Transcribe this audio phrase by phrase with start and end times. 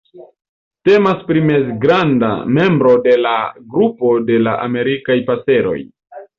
[0.87, 3.35] Temas pri mezgranda membro de la
[3.77, 5.81] grupo de la Amerikaj paseroj.